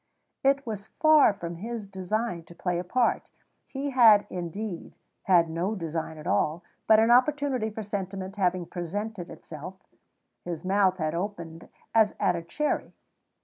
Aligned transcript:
It 0.43 0.65
was 0.65 0.87
far 0.99 1.31
from 1.31 1.57
his 1.57 1.85
design 1.85 2.41
to 2.45 2.55
play 2.55 2.79
a 2.79 2.83
part. 2.83 3.29
He 3.67 3.91
had, 3.91 4.25
indeed, 4.31 4.95
had 5.25 5.47
no 5.47 5.75
design 5.75 6.17
at 6.17 6.25
all, 6.25 6.63
but 6.87 6.99
an 6.99 7.11
opportunity 7.11 7.69
for 7.69 7.83
sentiment 7.83 8.35
having 8.35 8.65
presented 8.65 9.29
itself, 9.29 9.75
his 10.43 10.65
mouth 10.65 10.97
had 10.97 11.13
opened 11.13 11.69
as 11.93 12.15
at 12.19 12.35
a 12.35 12.41
cherry. 12.41 12.93